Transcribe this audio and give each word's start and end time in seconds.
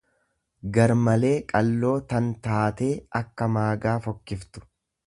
gar 0.77 0.93
malee 1.01 1.33
qalloo 1.51 1.93
tan 2.15 2.33
taatee 2.49 2.91
akka 3.21 3.51
maagaa 3.59 3.97
fokkiftu. 4.09 4.69